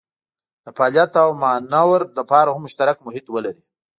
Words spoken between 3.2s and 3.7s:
ولري.